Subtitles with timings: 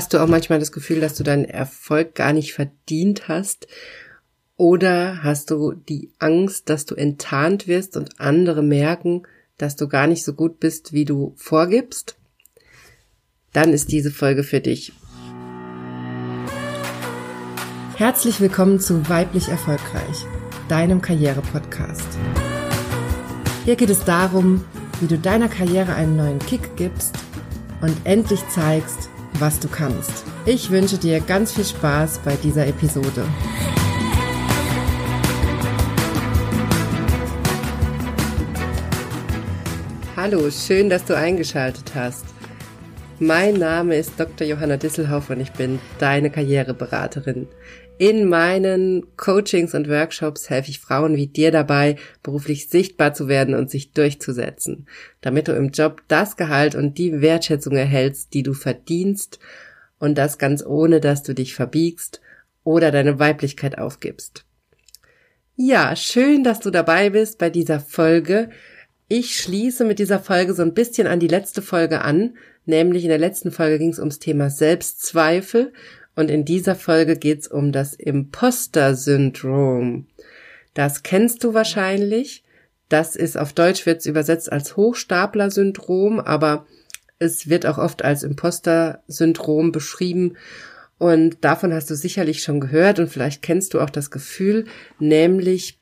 [0.00, 3.66] Hast du auch manchmal das Gefühl, dass du deinen Erfolg gar nicht verdient hast?
[4.56, 9.24] Oder hast du die Angst, dass du enttarnt wirst und andere merken,
[9.58, 12.16] dass du gar nicht so gut bist, wie du vorgibst?
[13.52, 14.94] Dann ist diese Folge für dich.
[17.96, 20.24] Herzlich willkommen zu Weiblich Erfolgreich,
[20.70, 22.08] deinem Karriere-Podcast.
[23.66, 24.64] Hier geht es darum,
[25.02, 27.18] wie du deiner Karriere einen neuen Kick gibst
[27.82, 29.09] und endlich zeigst,
[29.40, 30.24] was du kannst.
[30.44, 33.24] Ich wünsche dir ganz viel Spaß bei dieser Episode.
[40.16, 42.26] Hallo, schön, dass du eingeschaltet hast.
[43.18, 44.46] Mein Name ist Dr.
[44.46, 47.48] Johanna Disselhoff und ich bin deine Karriereberaterin.
[48.00, 53.54] In meinen Coachings und Workshops helfe ich Frauen wie dir dabei, beruflich sichtbar zu werden
[53.54, 54.88] und sich durchzusetzen,
[55.20, 59.38] damit du im Job das Gehalt und die Wertschätzung erhältst, die du verdienst
[59.98, 62.22] und das ganz ohne, dass du dich verbiegst
[62.64, 64.46] oder deine Weiblichkeit aufgibst.
[65.56, 68.48] Ja, schön, dass du dabei bist bei dieser Folge.
[69.08, 73.10] Ich schließe mit dieser Folge so ein bisschen an die letzte Folge an, nämlich in
[73.10, 75.74] der letzten Folge ging es ums Thema Selbstzweifel
[76.20, 80.06] und in dieser Folge geht's um das Imposter-Syndrom.
[80.74, 82.44] Das kennst du wahrscheinlich.
[82.90, 86.66] Das ist auf Deutsch wird's übersetzt als Hochstapler-Syndrom, aber
[87.18, 90.36] es wird auch oft als Imposter-Syndrom beschrieben.
[90.98, 94.66] Und davon hast du sicherlich schon gehört und vielleicht kennst du auch das Gefühl,
[94.98, 95.78] nämlich,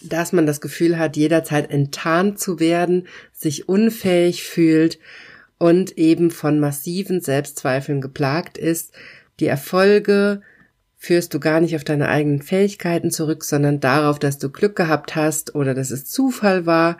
[0.00, 4.98] dass man das Gefühl hat, jederzeit enttarnt zu werden, sich unfähig fühlt
[5.58, 8.94] und eben von massiven Selbstzweifeln geplagt ist,
[9.40, 10.42] die Erfolge
[10.96, 15.14] führst du gar nicht auf deine eigenen Fähigkeiten zurück, sondern darauf, dass du Glück gehabt
[15.16, 16.98] hast oder dass es Zufall war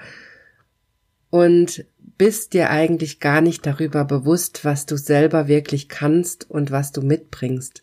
[1.31, 6.93] und bist dir eigentlich gar nicht darüber bewusst, was du selber wirklich kannst und was
[6.93, 7.83] du mitbringst.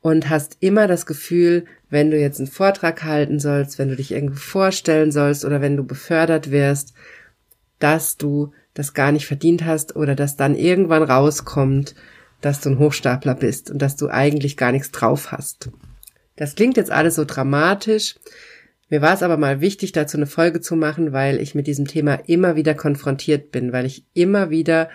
[0.00, 4.10] Und hast immer das Gefühl, wenn du jetzt einen Vortrag halten sollst, wenn du dich
[4.10, 6.92] irgendwo vorstellen sollst oder wenn du befördert wirst,
[7.78, 11.94] dass du das gar nicht verdient hast oder dass dann irgendwann rauskommt,
[12.42, 15.70] dass du ein Hochstapler bist und dass du eigentlich gar nichts drauf hast.
[16.36, 18.16] Das klingt jetzt alles so dramatisch.
[18.90, 21.86] Mir war es aber mal wichtig, dazu eine Folge zu machen, weil ich mit diesem
[21.86, 24.90] Thema immer wieder konfrontiert bin, weil ich immer wieder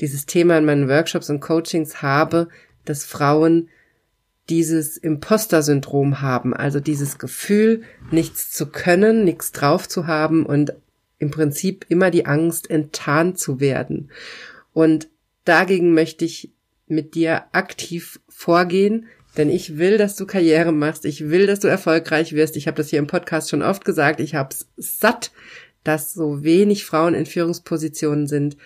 [0.00, 2.48] dieses Thema in meinen Workshops und Coachings habe,
[2.84, 3.68] dass Frauen
[4.48, 10.74] dieses Imposter-Syndrom haben, also dieses Gefühl, nichts zu können, nichts drauf zu haben und
[11.18, 14.10] im Prinzip immer die Angst, enttarnt zu werden.
[14.72, 15.08] Und
[15.44, 16.52] dagegen möchte ich
[16.90, 19.06] mit dir aktiv vorgehen,
[19.36, 22.56] denn ich will, dass du Karriere machst, ich will, dass du erfolgreich wirst.
[22.56, 25.30] Ich habe das hier im Podcast schon oft gesagt, ich habe es satt,
[25.84, 28.56] dass so wenig Frauen in Führungspositionen sind.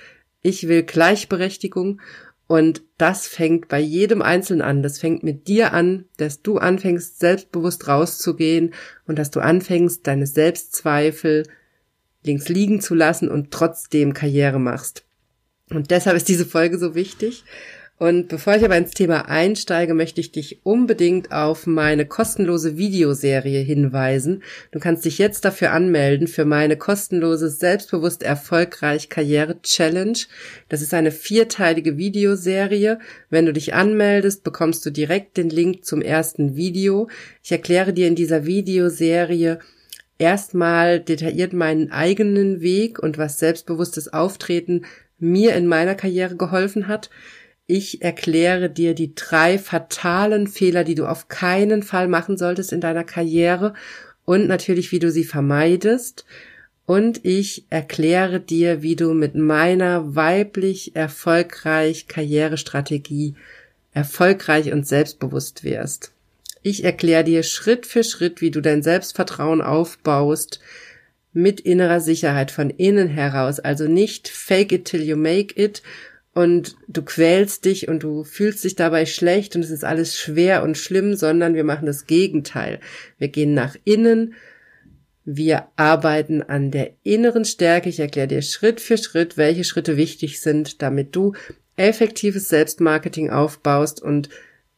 [0.42, 2.00] Ich will Gleichberechtigung
[2.46, 4.82] und das fängt bei jedem Einzelnen an.
[4.82, 8.74] Das fängt mit dir an, dass du anfängst, selbstbewusst rauszugehen
[9.06, 11.44] und dass du anfängst, deine Selbstzweifel
[12.22, 15.04] links liegen zu lassen und trotzdem Karriere machst.
[15.70, 17.44] Und deshalb ist diese Folge so wichtig.
[17.96, 23.60] Und bevor ich aber ins Thema einsteige, möchte ich dich unbedingt auf meine kostenlose Videoserie
[23.60, 24.42] hinweisen.
[24.72, 30.18] Du kannst dich jetzt dafür anmelden für meine kostenlose Selbstbewusst erfolgreich Karriere Challenge.
[30.68, 32.98] Das ist eine vierteilige Videoserie.
[33.30, 37.08] Wenn du dich anmeldest, bekommst du direkt den Link zum ersten Video.
[37.44, 39.60] Ich erkläre dir in dieser Videoserie
[40.18, 44.84] erstmal detailliert meinen eigenen Weg und was selbstbewusstes Auftreten
[45.20, 47.08] mir in meiner Karriere geholfen hat.
[47.66, 52.80] Ich erkläre dir die drei fatalen Fehler, die du auf keinen Fall machen solltest in
[52.80, 53.72] deiner Karriere
[54.26, 56.26] und natürlich, wie du sie vermeidest.
[56.86, 63.34] Und ich erkläre dir, wie du mit meiner weiblich erfolgreich Karrierestrategie
[63.94, 66.12] erfolgreich und selbstbewusst wirst.
[66.62, 70.60] Ich erkläre dir Schritt für Schritt, wie du dein Selbstvertrauen aufbaust,
[71.32, 75.82] mit innerer Sicherheit von innen heraus, also nicht fake it till you make it,
[76.34, 80.62] und du quälst dich und du fühlst dich dabei schlecht und es ist alles schwer
[80.64, 82.80] und schlimm, sondern wir machen das Gegenteil.
[83.18, 84.34] Wir gehen nach innen,
[85.24, 87.88] wir arbeiten an der inneren Stärke.
[87.88, 91.32] Ich erkläre dir Schritt für Schritt, welche Schritte wichtig sind, damit du
[91.76, 94.28] effektives Selbstmarketing aufbaust und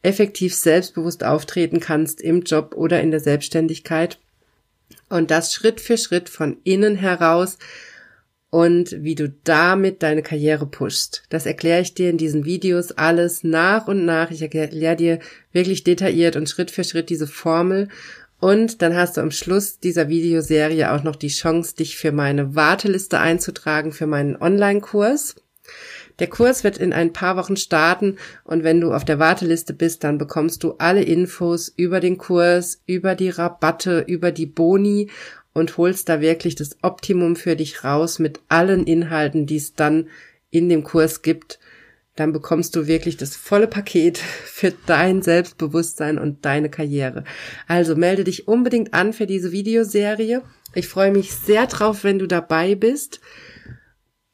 [0.03, 4.19] effektiv selbstbewusst auftreten kannst im Job oder in der Selbstständigkeit.
[5.09, 7.57] Und das Schritt für Schritt von innen heraus,
[8.49, 11.23] und wie du damit deine Karriere pushst.
[11.29, 14.31] Das erkläre ich dir in diesen Videos alles nach und nach.
[14.31, 15.19] Ich erkläre dir
[15.51, 17.89] wirklich detailliert und Schritt für Schritt diese Formel.
[18.39, 22.55] Und dann hast du am Schluss dieser Videoserie auch noch die Chance, dich für meine
[22.55, 25.35] Warteliste einzutragen, für meinen Online-Kurs.
[26.19, 30.03] Der Kurs wird in ein paar Wochen starten und wenn du auf der Warteliste bist,
[30.03, 35.11] dann bekommst du alle Infos über den Kurs, über die Rabatte, über die Boni
[35.57, 40.07] und holst da wirklich das Optimum für dich raus mit allen Inhalten, die es dann
[40.51, 41.57] in dem Kurs gibt.
[42.15, 47.23] Dann bekommst du wirklich das volle Paket für dein Selbstbewusstsein und deine Karriere.
[47.67, 50.43] Also melde dich unbedingt an für diese Videoserie.
[50.75, 53.19] Ich freue mich sehr drauf, wenn du dabei bist.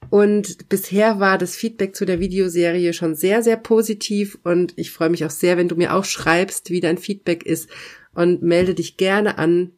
[0.10, 5.10] Und bisher war das Feedback zu der Videoserie schon sehr, sehr positiv und ich freue
[5.10, 7.70] mich auch sehr, wenn du mir auch schreibst, wie dein Feedback ist
[8.14, 9.72] und melde dich gerne an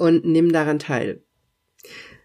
[0.00, 1.22] und nimm daran teil.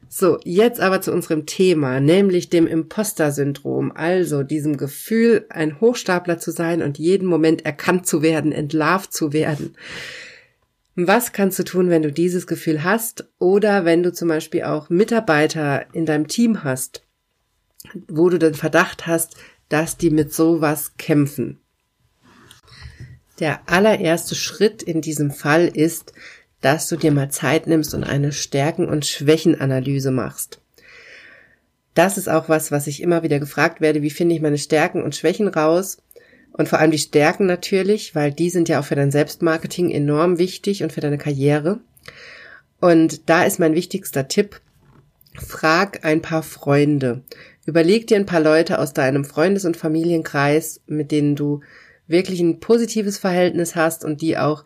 [0.08, 6.52] So, jetzt aber zu unserem Thema, nämlich dem Imposter-Syndrom, also diesem Gefühl, ein Hochstapler zu
[6.52, 9.76] sein und jeden Moment erkannt zu werden, entlarvt zu werden.
[10.96, 14.90] Was kannst du tun, wenn du dieses Gefühl hast oder wenn du zum Beispiel auch
[14.90, 17.04] Mitarbeiter in deinem Team hast,
[18.08, 19.36] wo du den Verdacht hast,
[19.68, 21.60] dass die mit sowas kämpfen?
[23.40, 26.14] Der allererste Schritt in diesem Fall ist,
[26.66, 30.62] dass du dir mal Zeit nimmst und eine Stärken- und Schwächenanalyse machst.
[31.94, 35.04] Das ist auch was, was ich immer wieder gefragt werde, wie finde ich meine Stärken
[35.04, 36.00] und Schwächen raus?
[36.54, 40.40] Und vor allem die Stärken natürlich, weil die sind ja auch für dein Selbstmarketing enorm
[40.40, 41.82] wichtig und für deine Karriere.
[42.82, 44.60] Und da ist mein wichtigster Tipp,
[45.36, 47.22] frag ein paar Freunde.
[47.68, 51.62] Überleg dir ein paar Leute aus deinem Freundes- und Familienkreis, mit denen du
[52.08, 54.66] wirklich ein positives Verhältnis hast und die auch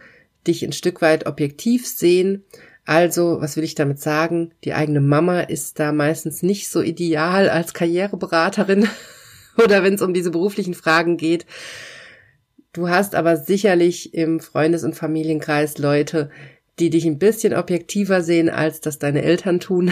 [0.49, 2.43] dich ein Stück weit objektiv sehen.
[2.85, 4.51] Also, was will ich damit sagen?
[4.63, 8.89] Die eigene Mama ist da meistens nicht so ideal als Karriereberaterin
[9.63, 11.45] oder wenn es um diese beruflichen Fragen geht.
[12.73, 16.29] Du hast aber sicherlich im Freundes- und Familienkreis Leute,
[16.79, 19.91] die dich ein bisschen objektiver sehen, als das deine Eltern tun.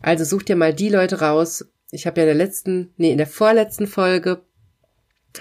[0.00, 1.64] Also such dir mal die Leute raus.
[1.90, 4.42] Ich habe ja in der letzten, nee, in der vorletzten Folge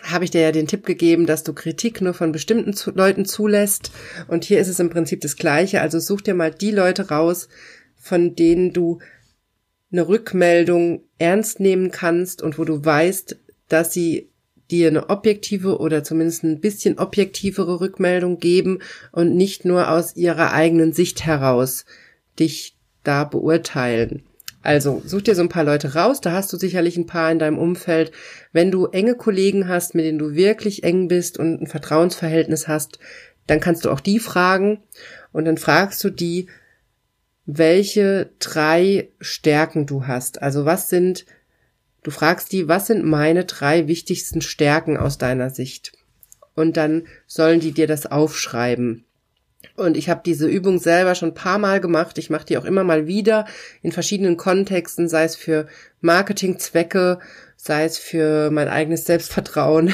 [0.03, 3.25] habe ich dir ja den Tipp gegeben, dass du Kritik nur von bestimmten zu Leuten
[3.25, 3.91] zulässt.
[4.27, 5.81] Und hier ist es im Prinzip das Gleiche.
[5.81, 7.49] Also such dir mal die Leute raus,
[7.97, 8.99] von denen du
[9.91, 14.29] eine Rückmeldung ernst nehmen kannst und wo du weißt, dass sie
[14.69, 18.79] dir eine objektive oder zumindest ein bisschen objektivere Rückmeldung geben
[19.11, 21.85] und nicht nur aus ihrer eigenen Sicht heraus
[22.39, 24.23] dich da beurteilen.
[24.63, 27.39] Also such dir so ein paar Leute raus, da hast du sicherlich ein paar in
[27.39, 28.11] deinem Umfeld.
[28.51, 32.99] Wenn du enge Kollegen hast, mit denen du wirklich eng bist und ein Vertrauensverhältnis hast,
[33.47, 34.79] dann kannst du auch die fragen
[35.31, 36.47] und dann fragst du die,
[37.45, 40.41] welche drei Stärken du hast.
[40.41, 41.25] Also was sind,
[42.03, 45.93] du fragst die, was sind meine drei wichtigsten Stärken aus deiner Sicht?
[46.53, 49.05] Und dann sollen die dir das aufschreiben.
[49.75, 52.17] Und ich habe diese Übung selber schon ein paar Mal gemacht.
[52.17, 53.45] Ich mache die auch immer mal wieder
[53.81, 55.67] in verschiedenen Kontexten, sei es für
[56.01, 57.19] Marketingzwecke,
[57.55, 59.93] sei es für mein eigenes Selbstvertrauen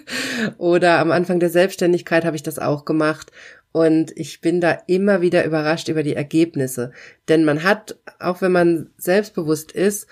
[0.58, 3.32] oder am Anfang der Selbstständigkeit habe ich das auch gemacht.
[3.72, 6.92] Und ich bin da immer wieder überrascht über die Ergebnisse.
[7.28, 10.06] Denn man hat, auch wenn man selbstbewusst ist,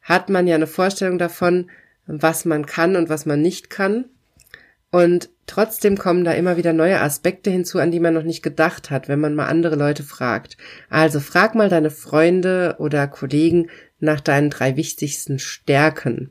[0.00, 1.70] hat man ja eine Vorstellung davon,
[2.06, 4.06] was man kann und was man nicht kann.
[4.92, 8.90] Und trotzdem kommen da immer wieder neue Aspekte hinzu, an die man noch nicht gedacht
[8.90, 10.58] hat, wenn man mal andere Leute fragt.
[10.90, 16.30] Also frag mal deine Freunde oder Kollegen nach deinen drei wichtigsten Stärken.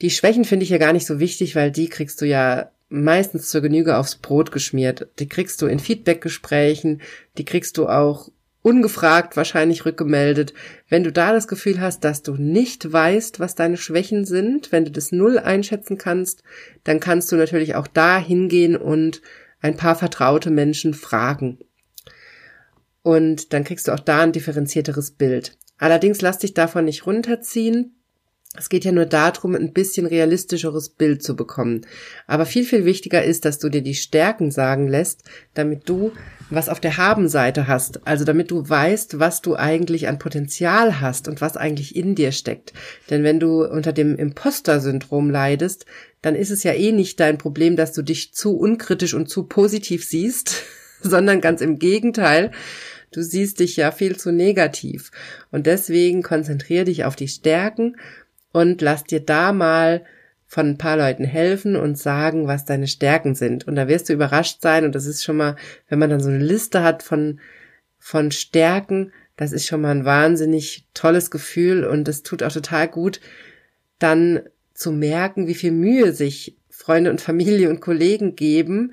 [0.00, 3.50] Die Schwächen finde ich ja gar nicht so wichtig, weil die kriegst du ja meistens
[3.50, 5.08] zur Genüge aufs Brot geschmiert.
[5.18, 7.02] Die kriegst du in Feedbackgesprächen,
[7.36, 8.30] die kriegst du auch
[8.64, 10.54] ungefragt wahrscheinlich rückgemeldet.
[10.88, 14.86] Wenn du da das Gefühl hast, dass du nicht weißt, was deine Schwächen sind, wenn
[14.86, 16.42] du das null einschätzen kannst,
[16.82, 19.20] dann kannst du natürlich auch da hingehen und
[19.60, 21.58] ein paar vertraute Menschen fragen.
[23.02, 25.58] Und dann kriegst du auch da ein differenzierteres Bild.
[25.76, 28.02] Allerdings lass dich davon nicht runterziehen.
[28.56, 31.84] Es geht ja nur darum, ein bisschen realistischeres Bild zu bekommen.
[32.28, 36.12] Aber viel, viel wichtiger ist, dass du dir die Stärken sagen lässt, damit du
[36.50, 38.06] was auf der Habenseite hast.
[38.06, 42.30] Also damit du weißt, was du eigentlich an Potenzial hast und was eigentlich in dir
[42.30, 42.72] steckt.
[43.10, 45.84] Denn wenn du unter dem Imposter-Syndrom leidest,
[46.22, 49.44] dann ist es ja eh nicht dein Problem, dass du dich zu unkritisch und zu
[49.44, 50.62] positiv siehst,
[51.02, 52.52] sondern ganz im Gegenteil.
[53.10, 55.10] Du siehst dich ja viel zu negativ.
[55.50, 57.96] Und deswegen konzentriere dich auf die Stärken
[58.54, 60.04] und lass dir da mal
[60.46, 63.66] von ein paar Leuten helfen und sagen, was deine Stärken sind.
[63.66, 64.84] Und da wirst du überrascht sein.
[64.84, 65.56] Und das ist schon mal,
[65.88, 67.40] wenn man dann so eine Liste hat von,
[67.98, 71.84] von Stärken, das ist schon mal ein wahnsinnig tolles Gefühl.
[71.84, 73.20] Und es tut auch total gut,
[73.98, 74.42] dann
[74.72, 78.92] zu merken, wie viel Mühe sich Freunde und Familie und Kollegen geben,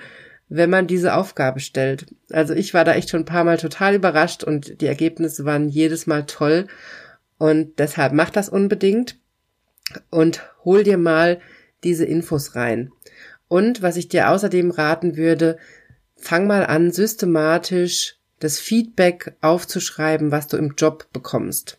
[0.49, 2.07] wenn man diese Aufgabe stellt.
[2.31, 5.69] Also ich war da echt schon ein paar Mal total überrascht und die Ergebnisse waren
[5.69, 6.65] jedes Mal toll.
[7.37, 9.20] Und deshalb mach das unbedingt.
[10.09, 11.39] Und hol dir mal
[11.83, 12.91] diese Infos rein.
[13.47, 15.57] Und was ich dir außerdem raten würde,
[16.15, 21.77] fang mal an, systematisch das Feedback aufzuschreiben, was du im Job bekommst.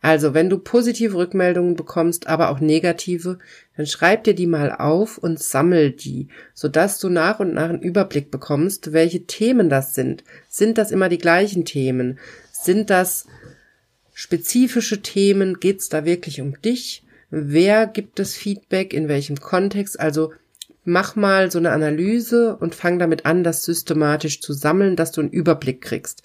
[0.00, 3.38] Also, wenn du positive Rückmeldungen bekommst, aber auch negative,
[3.76, 7.82] dann schreib dir die mal auf und sammel die, sodass du nach und nach einen
[7.82, 10.24] Überblick bekommst, welche Themen das sind.
[10.48, 12.18] Sind das immer die gleichen Themen?
[12.50, 13.26] Sind das
[14.12, 15.60] spezifische Themen?
[15.60, 17.01] Geht's da wirklich um dich?
[17.34, 18.92] Wer gibt das Feedback?
[18.92, 19.98] In welchem Kontext?
[19.98, 20.34] Also,
[20.84, 25.22] mach mal so eine Analyse und fang damit an, das systematisch zu sammeln, dass du
[25.22, 26.22] einen Überblick kriegst.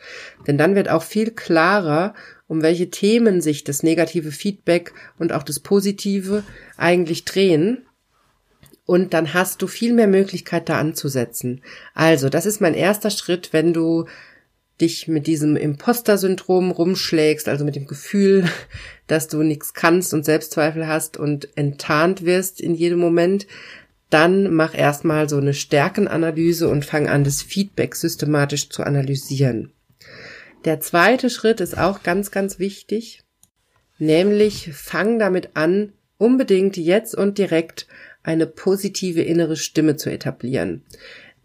[0.47, 2.13] Denn dann wird auch viel klarer,
[2.47, 6.43] um welche Themen sich das negative Feedback und auch das positive
[6.75, 7.85] eigentlich drehen.
[8.85, 11.61] Und dann hast du viel mehr Möglichkeit da anzusetzen.
[11.93, 14.07] Also, das ist mein erster Schritt, wenn du
[14.81, 18.45] dich mit diesem Imposter-Syndrom rumschlägst, also mit dem Gefühl,
[19.07, 23.47] dass du nichts kannst und Selbstzweifel hast und enttarnt wirst in jedem Moment,
[24.09, 29.73] dann mach erstmal so eine Stärkenanalyse und fang an, das Feedback systematisch zu analysieren.
[30.65, 33.23] Der zweite Schritt ist auch ganz, ganz wichtig,
[33.99, 37.87] nämlich fang damit an, unbedingt jetzt und direkt
[38.23, 40.83] eine positive innere Stimme zu etablieren.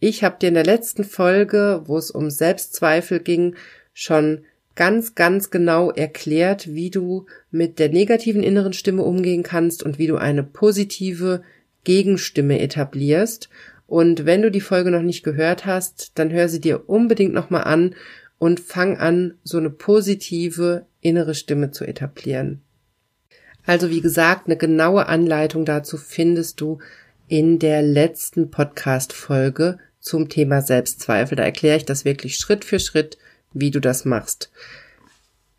[0.05, 3.55] Ich habe dir in der letzten Folge, wo es um Selbstzweifel ging,
[3.95, 4.41] schon
[4.75, 10.09] ganz, ganz genau erklärt, wie du mit der negativen inneren Stimme umgehen kannst und wie
[10.09, 11.43] du eine positive
[11.85, 13.49] Gegenstimme etablierst.
[13.87, 17.63] Und wenn du die Folge noch nicht gehört hast, dann hör sie dir unbedingt nochmal
[17.63, 17.95] an
[18.39, 22.61] und fang an, so eine positive innere Stimme zu etablieren.
[23.67, 26.81] Also wie gesagt, eine genaue Anleitung dazu findest du
[27.29, 31.37] in der letzten Podcast-Folge zum Thema Selbstzweifel.
[31.37, 33.17] Da erkläre ich das wirklich Schritt für Schritt,
[33.55, 34.51] wie du das machst.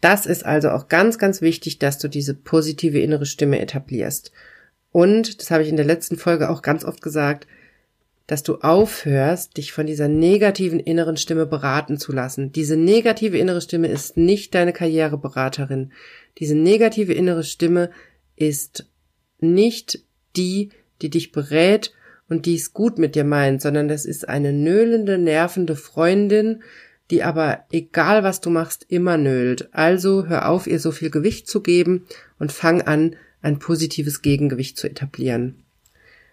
[0.01, 4.31] Das ist also auch ganz, ganz wichtig, dass du diese positive innere Stimme etablierst.
[4.91, 7.47] Und, das habe ich in der letzten Folge auch ganz oft gesagt,
[8.27, 12.51] dass du aufhörst, dich von dieser negativen inneren Stimme beraten zu lassen.
[12.51, 15.91] Diese negative innere Stimme ist nicht deine Karriereberaterin.
[16.37, 17.89] Diese negative innere Stimme
[18.35, 18.85] ist
[19.39, 20.03] nicht
[20.35, 20.69] die,
[21.01, 21.93] die dich berät
[22.29, 26.63] und die es gut mit dir meint, sondern das ist eine nöhlende, nervende Freundin,
[27.11, 29.69] die aber egal was du machst, immer nölt.
[29.73, 32.05] Also hör auf, ihr so viel Gewicht zu geben
[32.39, 35.63] und fang an, ein positives Gegengewicht zu etablieren.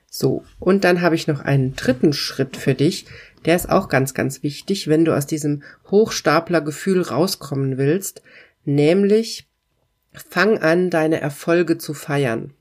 [0.08, 3.06] So, und dann habe ich noch einen dritten Schritt für dich,
[3.44, 8.22] der ist auch ganz, ganz wichtig, wenn du aus diesem Hochstaplergefühl rauskommen willst,
[8.64, 9.48] nämlich
[10.12, 12.52] fang an, deine Erfolge zu feiern.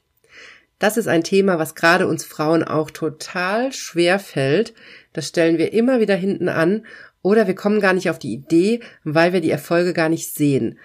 [0.79, 4.73] Das ist ein Thema, was gerade uns Frauen auch total schwer fällt.
[5.13, 6.85] Das stellen wir immer wieder hinten an
[7.21, 10.79] oder wir kommen gar nicht auf die Idee, weil wir die Erfolge gar nicht sehen.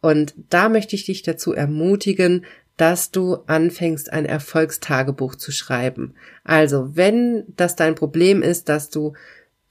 [0.00, 6.14] Und da möchte ich dich dazu ermutigen, dass du anfängst, ein Erfolgstagebuch zu schreiben.
[6.44, 9.12] Also, wenn das dein Problem ist, dass du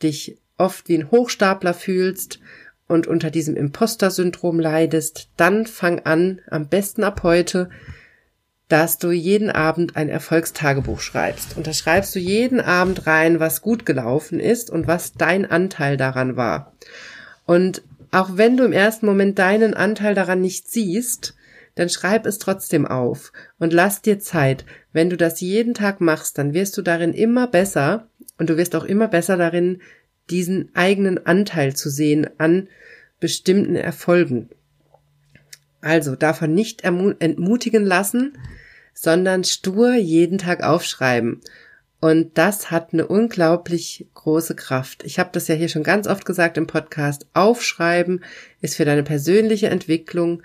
[0.03, 2.39] dich oft wie ein Hochstapler fühlst
[2.88, 7.69] und unter diesem Imposter-Syndrom leidest, dann fang an, am besten ab heute,
[8.69, 11.57] dass du jeden Abend ein Erfolgstagebuch schreibst.
[11.57, 15.97] Und da schreibst du jeden Abend rein, was gut gelaufen ist und was dein Anteil
[15.97, 16.73] daran war.
[17.45, 21.35] Und auch wenn du im ersten Moment deinen Anteil daran nicht siehst,
[21.75, 24.65] dann schreib es trotzdem auf und lass dir Zeit.
[24.93, 28.07] Wenn du das jeden Tag machst, dann wirst du darin immer besser
[28.38, 29.81] und du wirst auch immer besser darin,
[30.29, 32.67] diesen eigenen Anteil zu sehen an
[33.19, 34.49] bestimmten Erfolgen.
[35.81, 38.38] Also davon nicht entmutigen lassen,
[38.93, 41.41] sondern stur jeden Tag aufschreiben.
[42.01, 45.03] Und das hat eine unglaublich große Kraft.
[45.03, 47.27] Ich habe das ja hier schon ganz oft gesagt im Podcast.
[47.33, 48.24] Aufschreiben
[48.62, 50.43] ist für deine persönliche Entwicklung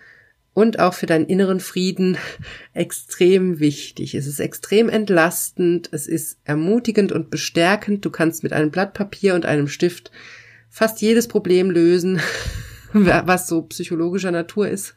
[0.53, 2.17] und auch für deinen inneren Frieden
[2.75, 4.15] extrem wichtig.
[4.15, 8.05] Es ist extrem entlastend, es ist ermutigend und bestärkend.
[8.05, 10.11] Du kannst mit einem Blatt Papier und einem Stift
[10.71, 12.21] fast jedes Problem lösen,
[12.95, 14.95] was so psychologischer Natur ist,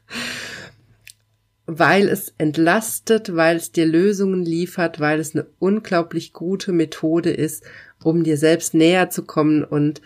[1.66, 7.64] weil es entlastet, weil es dir Lösungen liefert, weil es eine unglaublich gute Methode ist,
[8.04, 10.02] um dir selbst näher zu kommen und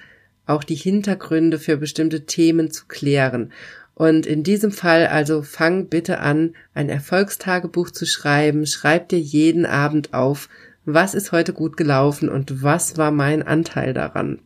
[0.45, 3.51] auch die Hintergründe für bestimmte Themen zu klären.
[3.93, 8.65] Und in diesem Fall also fang bitte an, ein Erfolgstagebuch zu schreiben.
[8.65, 10.49] Schreib dir jeden Abend auf,
[10.85, 14.39] was ist heute gut gelaufen und was war mein Anteil daran.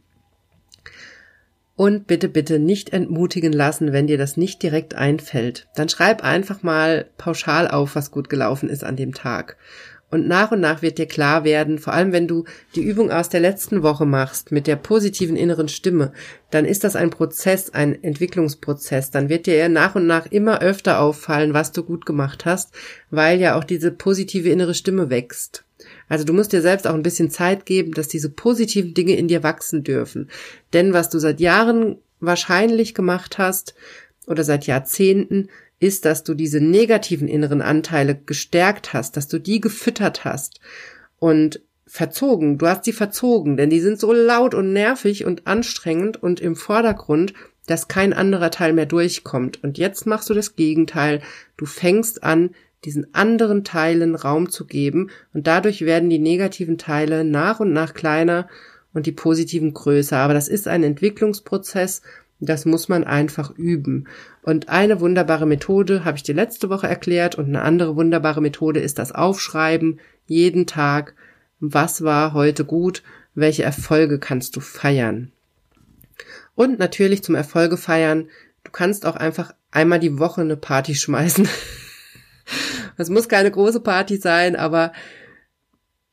[1.77, 5.67] Und bitte, bitte nicht entmutigen lassen, wenn dir das nicht direkt einfällt.
[5.75, 9.57] Dann schreib einfach mal pauschal auf, was gut gelaufen ist an dem Tag.
[10.09, 13.27] Und nach und nach wird dir klar werden, vor allem wenn du die Übung aus
[13.27, 16.13] der letzten Woche machst mit der positiven inneren Stimme,
[16.51, 19.11] dann ist das ein Prozess, ein Entwicklungsprozess.
[19.11, 22.73] Dann wird dir nach und nach immer öfter auffallen, was du gut gemacht hast,
[23.09, 25.64] weil ja auch diese positive innere Stimme wächst.
[26.07, 29.27] Also du musst dir selbst auch ein bisschen Zeit geben, dass diese positiven Dinge in
[29.27, 30.29] dir wachsen dürfen.
[30.73, 33.75] Denn was du seit Jahren wahrscheinlich gemacht hast
[34.27, 39.59] oder seit Jahrzehnten, ist, dass du diese negativen inneren Anteile gestärkt hast, dass du die
[39.59, 40.59] gefüttert hast
[41.19, 42.57] und verzogen.
[42.57, 46.55] Du hast sie verzogen, denn die sind so laut und nervig und anstrengend und im
[46.55, 47.33] Vordergrund,
[47.67, 49.63] dass kein anderer Teil mehr durchkommt.
[49.63, 51.21] Und jetzt machst du das Gegenteil.
[51.57, 52.51] Du fängst an,
[52.85, 57.93] diesen anderen Teilen Raum zu geben und dadurch werden die negativen Teile nach und nach
[57.93, 58.47] kleiner
[58.93, 60.17] und die positiven größer.
[60.17, 62.01] Aber das ist ein Entwicklungsprozess
[62.39, 64.07] das muss man einfach üben.
[64.41, 68.79] Und eine wunderbare Methode habe ich dir letzte Woche erklärt und eine andere wunderbare Methode
[68.79, 71.15] ist das Aufschreiben jeden Tag.
[71.59, 73.03] Was war heute gut?
[73.35, 75.31] Welche Erfolge kannst du feiern?
[76.55, 78.29] Und natürlich zum Erfolge feiern.
[78.63, 81.47] Du kannst auch einfach einmal die Woche eine Party schmeißen.
[82.97, 84.93] Es muss keine große Party sein, aber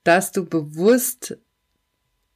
[0.03, 1.39] dass du bewusst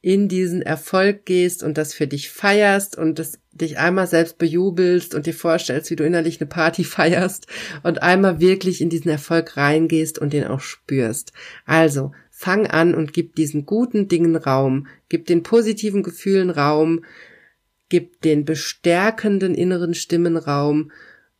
[0.01, 5.13] in diesen Erfolg gehst und das für dich feierst und das dich einmal selbst bejubelst
[5.13, 7.47] und dir vorstellst, wie du innerlich eine Party feierst
[7.83, 11.33] und einmal wirklich in diesen Erfolg reingehst und den auch spürst.
[11.65, 17.03] Also, fang an und gib diesen guten Dingen Raum, gib den positiven Gefühlen Raum,
[17.89, 20.91] gib den bestärkenden inneren Stimmen Raum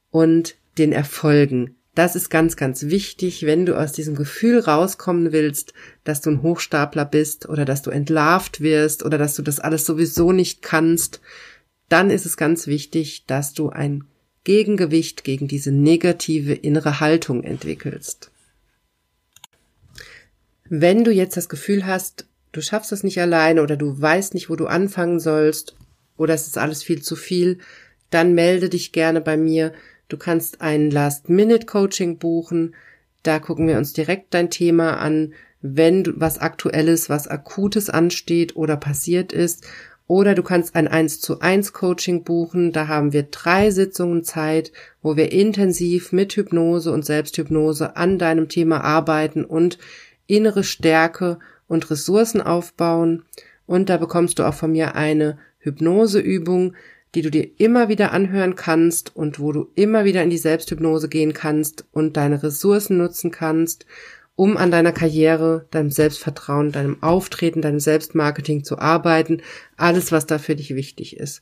[0.10, 1.77] und den Erfolgen.
[1.98, 5.74] Das ist ganz, ganz wichtig, wenn du aus diesem Gefühl rauskommen willst,
[6.04, 9.84] dass du ein Hochstapler bist oder dass du entlarvt wirst oder dass du das alles
[9.84, 11.22] sowieso nicht kannst,
[11.90, 14.04] dann ist es ganz wichtig, dass du ein
[14.44, 18.30] Gegengewicht gegen diese negative innere Haltung entwickelst.
[20.70, 24.52] Wenn du jetzt das Gefühl hast, du schaffst es nicht alleine oder du weißt nicht,
[24.52, 25.76] wo du anfangen sollst
[26.16, 27.58] oder es ist alles viel zu viel,
[28.12, 29.74] dann melde dich gerne bei mir.
[30.08, 32.76] Du kannst ein Last-Minute-Coaching buchen.
[33.24, 38.56] Da gucken wir uns direkt dein Thema an, wenn du was Aktuelles, was Akutes ansteht
[38.56, 39.66] oder passiert ist
[40.08, 42.72] oder du kannst ein 1 zu 1 Coaching buchen.
[42.72, 48.48] Da haben wir drei Sitzungen Zeit, wo wir intensiv mit Hypnose und Selbsthypnose an deinem
[48.48, 49.78] Thema arbeiten und
[50.26, 53.24] innere Stärke und Ressourcen aufbauen.
[53.66, 56.76] Und da bekommst du auch von mir eine Hypnoseübung,
[57.16, 61.10] die du dir immer wieder anhören kannst und wo du immer wieder in die Selbsthypnose
[61.10, 63.86] gehen kannst und deine Ressourcen nutzen kannst
[64.38, 69.42] um an deiner Karriere, deinem Selbstvertrauen, deinem Auftreten, deinem Selbstmarketing zu arbeiten,
[69.78, 71.42] alles, was da für dich wichtig ist.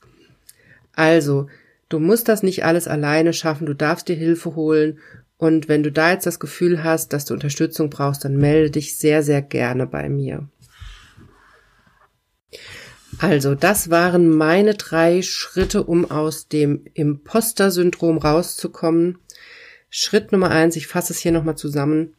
[0.93, 1.47] Also,
[1.89, 4.99] du musst das nicht alles alleine schaffen, du darfst dir Hilfe holen
[5.37, 8.97] und wenn du da jetzt das Gefühl hast, dass du Unterstützung brauchst, dann melde dich
[8.97, 10.47] sehr, sehr gerne bei mir.
[13.17, 19.19] Also, das waren meine drei Schritte, um aus dem Imposter-Syndrom rauszukommen.
[19.89, 22.13] Schritt Nummer eins, ich fasse es hier nochmal zusammen.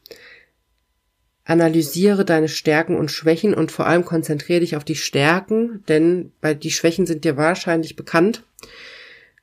[1.43, 6.31] Analysiere deine Stärken und Schwächen und vor allem konzentriere dich auf die Stärken, denn
[6.61, 8.43] die Schwächen sind dir wahrscheinlich bekannt.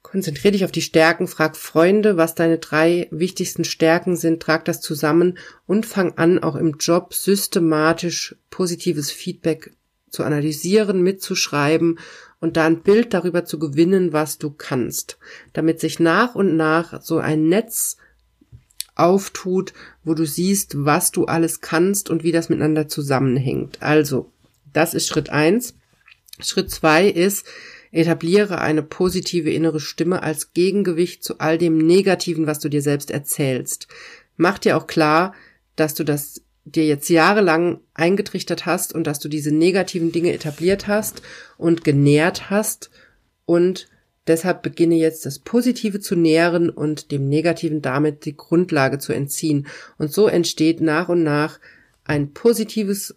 [0.02, 4.80] Konzentriere dich auf die Stärken, frag Freunde, was deine drei wichtigsten Stärken sind, trag das
[4.80, 9.72] zusammen und fang an, auch im Job systematisch positives Feedback
[10.14, 11.98] zu analysieren, mitzuschreiben
[12.40, 15.18] und da ein Bild darüber zu gewinnen, was du kannst,
[15.53, 17.96] damit sich nach und nach so ein Netz
[18.94, 19.72] auftut,
[20.05, 23.83] wo du siehst, was du alles kannst und wie das miteinander zusammenhängt.
[23.83, 24.31] Also,
[24.72, 25.74] das ist Schritt eins.
[26.40, 27.46] Schritt zwei ist,
[27.92, 33.11] etabliere eine positive innere Stimme als Gegengewicht zu all dem Negativen, was du dir selbst
[33.11, 33.88] erzählst.
[34.37, 35.35] Mach dir auch klar,
[35.77, 40.87] dass du das dir jetzt jahrelang eingetrichtert hast und dass du diese negativen Dinge etabliert
[40.87, 41.22] hast
[41.57, 42.90] und genährt hast
[43.44, 43.88] und
[44.27, 49.66] Deshalb beginne jetzt das Positive zu nähren und dem Negativen damit die Grundlage zu entziehen.
[49.98, 51.61] Und so entsteht nach und nach
[52.05, 53.16] ein positives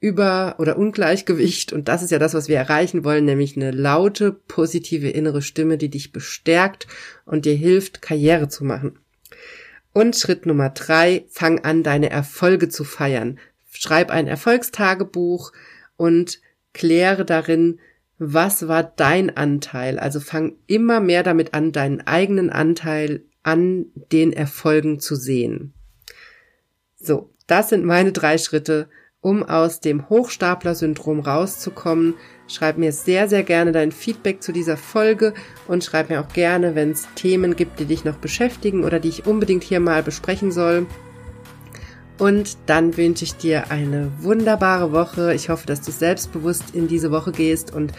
[0.00, 1.72] Über- oder Ungleichgewicht.
[1.72, 5.78] Und das ist ja das, was wir erreichen wollen, nämlich eine laute, positive innere Stimme,
[5.78, 6.88] die dich bestärkt
[7.24, 8.98] und dir hilft, Karriere zu machen.
[9.94, 13.38] Und Schritt Nummer drei, fang an, deine Erfolge zu feiern.
[13.70, 15.52] Schreib ein Erfolgstagebuch
[15.96, 16.40] und
[16.72, 17.78] kläre darin,
[18.18, 19.98] was war dein Anteil?
[19.98, 25.72] Also fang immer mehr damit an, deinen eigenen Anteil an den Erfolgen zu sehen.
[26.96, 28.88] So, das sind meine drei Schritte,
[29.24, 32.12] um aus dem Hochstapler-Syndrom rauszukommen.
[32.46, 35.32] Schreib mir sehr, sehr gerne dein Feedback zu dieser Folge
[35.66, 39.08] und schreib mir auch gerne, wenn es Themen gibt, die dich noch beschäftigen oder die
[39.08, 40.86] ich unbedingt hier mal besprechen soll.
[42.18, 45.32] Und dann wünsche ich dir eine wunderbare Woche.
[45.34, 47.94] Ich hoffe, dass du selbstbewusst in diese Woche gehst und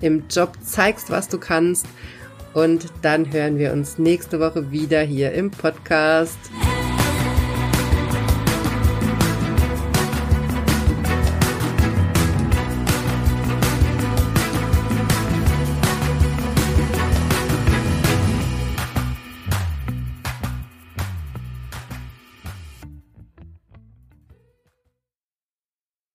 [0.00, 1.84] im Job zeigst, was du kannst.
[2.54, 6.38] Und dann hören wir uns nächste Woche wieder hier im Podcast.